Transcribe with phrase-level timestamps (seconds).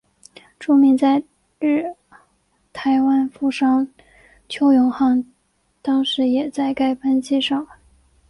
[0.57, 1.21] 著名在
[1.59, 1.83] 日
[2.73, 3.87] 台湾富商
[4.49, 5.23] 邱永汉
[5.83, 7.67] 当时也在该班机上。